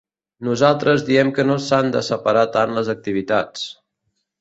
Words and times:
Nosaltres 0.45 1.03
diem 1.09 1.29
que 1.35 1.45
no 1.51 1.59
s’han 1.67 1.93
de 1.99 2.03
separar 2.09 2.47
tant 2.59 2.77
les 2.79 2.93
activitats. 2.99 3.71